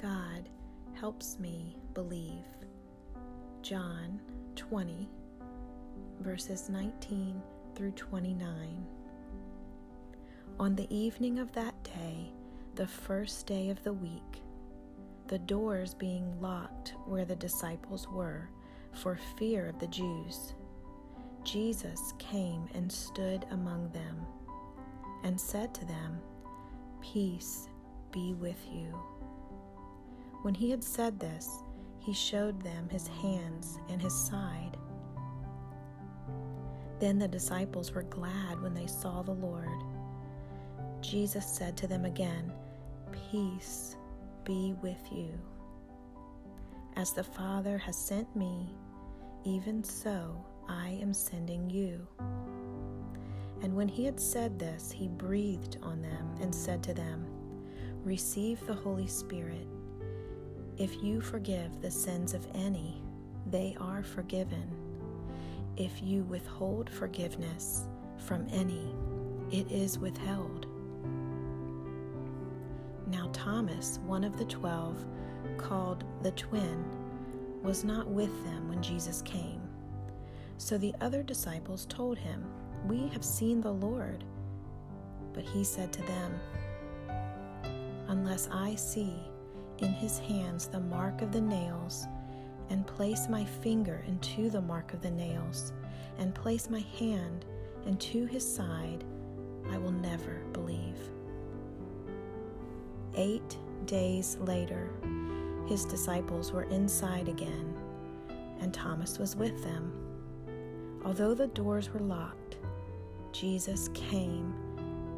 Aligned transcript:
God 0.00 0.48
helps 0.94 1.38
me 1.38 1.76
believe. 1.92 2.46
John 3.60 4.18
20, 4.56 5.06
verses 6.20 6.70
19 6.70 7.42
through 7.74 7.90
29. 7.92 8.86
On 10.58 10.74
the 10.74 10.94
evening 10.94 11.38
of 11.38 11.52
that 11.52 11.74
day, 11.84 12.32
the 12.76 12.86
first 12.86 13.46
day 13.46 13.68
of 13.68 13.82
the 13.84 13.92
week, 13.92 14.42
the 15.26 15.38
doors 15.40 15.92
being 15.92 16.40
locked 16.40 16.94
where 17.04 17.26
the 17.26 17.36
disciples 17.36 18.08
were 18.08 18.48
for 18.92 19.18
fear 19.38 19.68
of 19.68 19.78
the 19.80 19.86
Jews, 19.88 20.54
Jesus 21.44 22.14
came 22.18 22.66
and 22.72 22.90
stood 22.90 23.44
among 23.50 23.90
them 23.90 24.16
and 25.24 25.38
said 25.38 25.74
to 25.74 25.84
them, 25.84 26.20
Peace 27.02 27.68
be 28.12 28.32
with 28.32 28.58
you. 28.72 28.98
When 30.42 30.54
he 30.54 30.70
had 30.70 30.82
said 30.82 31.20
this, 31.20 31.48
he 31.98 32.14
showed 32.14 32.62
them 32.62 32.88
his 32.88 33.06
hands 33.06 33.78
and 33.88 34.00
his 34.00 34.14
side. 34.14 34.76
Then 36.98 37.18
the 37.18 37.28
disciples 37.28 37.92
were 37.92 38.02
glad 38.04 38.60
when 38.62 38.74
they 38.74 38.86
saw 38.86 39.22
the 39.22 39.32
Lord. 39.32 39.68
Jesus 41.02 41.46
said 41.46 41.76
to 41.78 41.86
them 41.86 42.04
again, 42.04 42.52
Peace 43.30 43.96
be 44.44 44.74
with 44.82 45.00
you. 45.12 45.30
As 46.96 47.12
the 47.12 47.24
Father 47.24 47.78
has 47.78 47.96
sent 47.96 48.34
me, 48.34 48.74
even 49.44 49.82
so 49.82 50.44
I 50.68 50.98
am 51.00 51.14
sending 51.14 51.70
you. 51.70 52.06
And 53.62 53.74
when 53.74 53.88
he 53.88 54.04
had 54.04 54.18
said 54.18 54.58
this, 54.58 54.90
he 54.90 55.08
breathed 55.08 55.78
on 55.82 56.00
them 56.02 56.34
and 56.40 56.54
said 56.54 56.82
to 56.84 56.94
them, 56.94 57.26
Receive 58.04 58.66
the 58.66 58.74
Holy 58.74 59.06
Spirit. 59.06 59.66
If 60.80 61.02
you 61.02 61.20
forgive 61.20 61.82
the 61.82 61.90
sins 61.90 62.32
of 62.32 62.46
any, 62.54 63.02
they 63.50 63.76
are 63.78 64.02
forgiven. 64.02 64.66
If 65.76 66.02
you 66.02 66.22
withhold 66.22 66.88
forgiveness 66.88 67.86
from 68.16 68.46
any, 68.50 68.94
it 69.52 69.70
is 69.70 69.98
withheld. 69.98 70.66
Now, 73.08 73.28
Thomas, 73.34 73.98
one 74.06 74.24
of 74.24 74.38
the 74.38 74.46
twelve, 74.46 75.04
called 75.58 76.04
the 76.22 76.30
twin, 76.30 76.82
was 77.62 77.84
not 77.84 78.08
with 78.08 78.32
them 78.46 78.70
when 78.70 78.82
Jesus 78.82 79.20
came. 79.20 79.60
So 80.56 80.78
the 80.78 80.94
other 81.02 81.22
disciples 81.22 81.84
told 81.90 82.16
him, 82.16 82.42
We 82.86 83.06
have 83.08 83.22
seen 83.22 83.60
the 83.60 83.74
Lord. 83.74 84.24
But 85.34 85.44
he 85.44 85.62
said 85.62 85.92
to 85.92 86.02
them, 86.04 86.40
Unless 88.08 88.48
I 88.50 88.76
see 88.76 89.29
in 89.80 89.92
his 89.92 90.18
hands 90.18 90.66
the 90.66 90.80
mark 90.80 91.22
of 91.22 91.32
the 91.32 91.40
nails, 91.40 92.06
and 92.68 92.86
place 92.86 93.28
my 93.28 93.44
finger 93.44 94.04
into 94.06 94.50
the 94.50 94.60
mark 94.60 94.92
of 94.92 95.02
the 95.02 95.10
nails, 95.10 95.72
and 96.18 96.34
place 96.34 96.70
my 96.70 96.84
hand 96.98 97.44
into 97.86 98.26
his 98.26 98.54
side, 98.54 99.04
I 99.70 99.78
will 99.78 99.92
never 99.92 100.42
believe. 100.52 100.98
Eight 103.16 103.56
days 103.86 104.36
later, 104.40 104.90
his 105.66 105.84
disciples 105.84 106.52
were 106.52 106.64
inside 106.64 107.28
again, 107.28 107.74
and 108.60 108.72
Thomas 108.72 109.18
was 109.18 109.36
with 109.36 109.62
them. 109.62 109.92
Although 111.04 111.34
the 111.34 111.46
doors 111.48 111.92
were 111.92 112.00
locked, 112.00 112.58
Jesus 113.32 113.88
came 113.94 114.54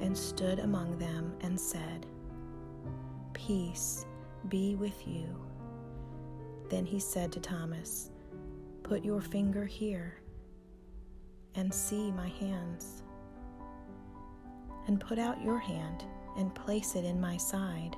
and 0.00 0.16
stood 0.16 0.58
among 0.58 0.98
them 0.98 1.34
and 1.40 1.58
said, 1.58 2.06
Peace 3.32 4.06
be 4.48 4.76
with 4.76 5.06
you. 5.06 5.26
Then 6.70 6.84
he 6.84 7.00
said 7.00 7.32
to 7.32 7.40
Thomas, 7.40 8.10
Put 8.82 9.04
your 9.04 9.20
finger 9.20 9.64
here 9.66 10.20
and 11.54 11.72
see 11.72 12.12
my 12.12 12.28
hands, 12.28 13.02
and 14.86 15.00
put 15.00 15.18
out 15.18 15.42
your 15.42 15.58
hand 15.58 16.04
and 16.36 16.54
place 16.54 16.94
it 16.94 17.04
in 17.04 17.20
my 17.20 17.36
side. 17.36 17.96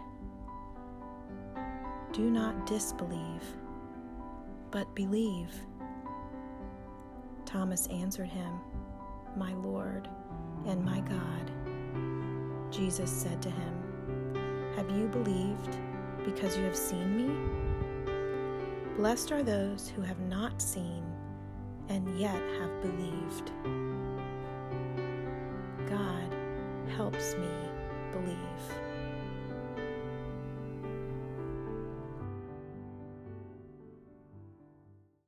Do 2.12 2.30
not 2.30 2.66
disbelieve, 2.66 3.44
but 4.70 4.94
believe. 4.96 5.54
Thomas 7.44 7.86
answered 7.88 8.28
him, 8.28 8.60
My 9.36 9.52
Lord 9.54 10.08
and 10.66 10.84
my 10.84 11.00
God. 11.00 11.50
Jesus 12.72 13.10
said 13.10 13.42
to 13.42 13.50
him, 13.50 14.74
Have 14.76 14.90
you 14.90 15.06
believed 15.08 15.78
because 16.32 16.56
you 16.56 16.64
have 16.64 16.76
seen 16.76 17.16
me? 17.16 17.28
Blessed 18.96 19.32
are 19.32 19.42
those 19.42 19.88
who 19.88 20.02
have 20.02 20.20
not 20.20 20.60
seen 20.60 21.02
and 21.88 22.18
yet 22.18 22.40
have 22.60 22.82
believed. 22.82 23.50
God 25.88 26.32
helps 26.96 27.34
me 27.34 27.48
believe. 28.12 28.89